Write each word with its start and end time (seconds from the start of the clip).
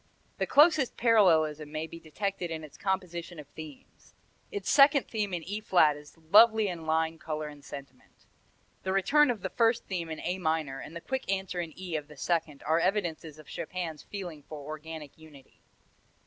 The 0.39 0.47
closest 0.47 0.97
parallelism 0.97 1.71
may 1.71 1.85
be 1.85 1.99
detected 1.99 2.49
in 2.49 2.63
its 2.63 2.75
composition 2.75 3.37
of 3.37 3.45
themes. 3.49 4.15
Its 4.51 4.67
second 4.67 5.07
theme 5.07 5.31
in 5.31 5.43
E 5.43 5.59
flat 5.59 5.95
is 5.95 6.17
lovely 6.17 6.67
in 6.69 6.87
line, 6.87 7.19
color 7.19 7.47
and 7.47 7.63
sentiment. 7.63 8.25
The 8.81 8.93
return 8.93 9.29
of 9.29 9.41
the 9.43 9.51
first 9.51 9.85
theme 9.85 10.09
in 10.09 10.19
A 10.21 10.39
minor 10.39 10.79
and 10.79 10.95
the 10.95 11.01
quick 11.01 11.31
answer 11.31 11.59
in 11.59 11.77
E 11.79 11.95
of 11.95 12.07
the 12.07 12.17
second 12.17 12.63
are 12.65 12.79
evidences 12.79 13.37
of 13.37 13.45
Chopin's 13.47 14.01
feeling 14.01 14.41
for 14.41 14.57
organic 14.65 15.15
unity. 15.19 15.61